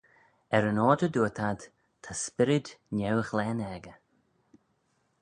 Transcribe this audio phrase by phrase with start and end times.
[0.55, 1.59] Er-yn-oyr dy dooyrt ad,
[2.03, 3.95] ta spyrryd neu-ghlen echey.